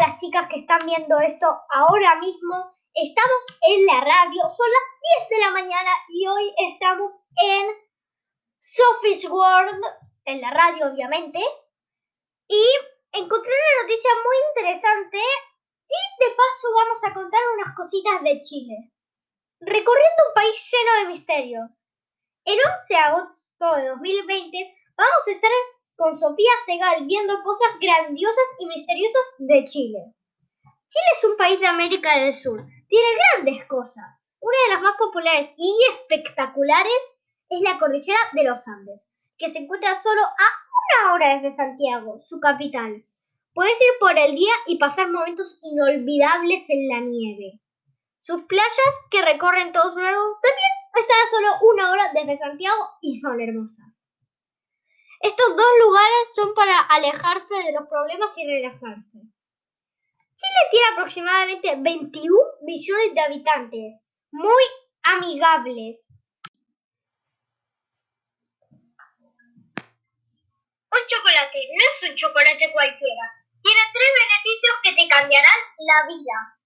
[0.00, 2.76] las chicas que están viendo esto ahora mismo.
[2.94, 7.66] Estamos en la radio, son las 10 de la mañana y hoy estamos en
[8.58, 9.80] Sophie's World,
[10.24, 11.38] en la radio obviamente.
[12.48, 12.64] Y
[13.12, 15.18] encontré una noticia muy interesante
[15.88, 18.92] y de paso vamos a contar unas cositas de Chile.
[19.60, 21.84] Recorriendo un país lleno de misterios.
[22.44, 25.50] El 11 de agosto de 2020 vamos a estar
[25.98, 30.14] con Sofía Segal viendo cosas grandiosas y misteriosas de Chile.
[30.62, 32.64] Chile es un país de América del Sur.
[32.88, 34.04] Tiene grandes cosas.
[34.38, 37.00] Una de las más populares y espectaculares
[37.50, 42.20] es la cordillera de los Andes, que se encuentra solo a una hora desde Santiago,
[42.24, 43.04] su capital.
[43.52, 47.58] Puedes ir por el día y pasar momentos inolvidables en la nieve.
[48.16, 52.88] Sus playas, que recorren todo su largo, también están a solo una hora desde Santiago
[53.02, 53.87] y son hermosas.
[55.20, 59.18] Estos dos lugares son para alejarse de los problemas y relajarse.
[60.38, 64.64] Chile tiene aproximadamente 21 millones de habitantes, muy
[65.02, 66.12] amigables.
[70.90, 73.24] Un chocolate no es un chocolate cualquiera.
[73.60, 76.58] Tiene tres beneficios que te cambiarán la vida.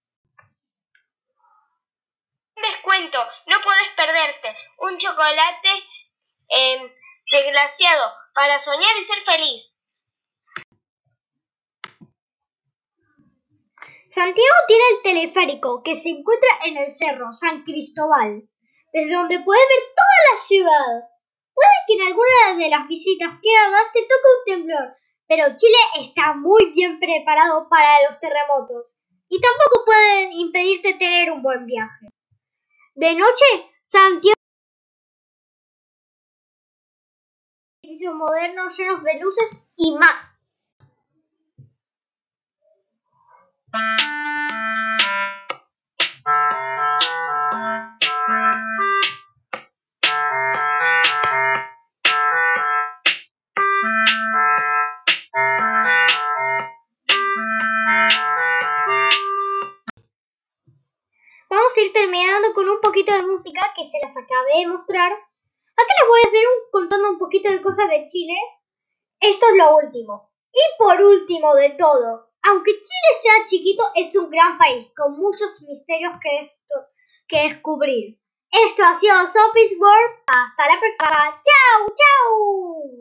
[2.55, 5.69] Descuento, no puedes perderte un chocolate
[6.49, 6.95] eh,
[7.31, 9.73] desglaciado para soñar y ser feliz.
[14.09, 18.43] Santiago tiene el teleférico que se encuentra en el cerro San Cristóbal,
[18.93, 21.09] desde donde puedes ver toda la ciudad.
[21.53, 24.95] Puede que en alguna de las visitas que hagas te toque un temblor,
[25.27, 31.41] pero Chile está muy bien preparado para los terremotos y tampoco pueden impedirte tener un
[31.41, 32.07] buen viaje.
[32.93, 34.42] De noche, Santiago
[38.11, 40.33] modernos llenos de luces y más.
[61.49, 65.32] Vamos a ir terminando con un poquito de música que se las acabé de mostrar.
[65.75, 68.35] Acá les voy a seguir contando un poquito de cosas de Chile.
[69.19, 70.31] Esto es lo último.
[70.51, 75.61] Y por último de todo, aunque Chile sea chiquito, es un gran país con muchos
[75.61, 76.75] misterios que, esto,
[77.27, 78.19] que descubrir.
[78.51, 80.23] Esto ha sido Sophie's World.
[80.27, 81.41] Hasta la próxima.
[81.41, 82.83] ¡Chao, chao!